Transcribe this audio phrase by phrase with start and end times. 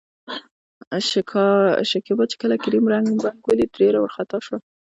[1.89, 4.57] شکيبا چې کله کريم ړنګ، بنګ ولېد ډېره ورخطا شوه.